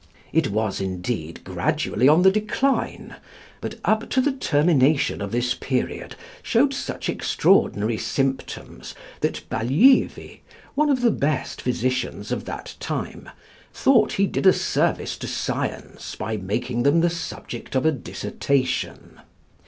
[0.33, 3.17] It was indeed, gradually on the decline,
[3.61, 10.41] but up to the termination of this period showed such extraordinary symptoms that Baglivi,
[10.73, 13.29] one of the best physicians of that time,
[13.75, 19.19] thought he did a service to science by making them the subject of a dissertation.